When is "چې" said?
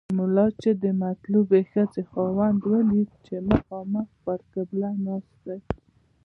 0.61-0.69, 3.25-3.35